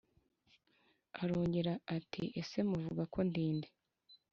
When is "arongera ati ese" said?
1.21-2.57